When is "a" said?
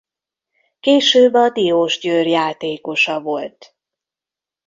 1.33-1.49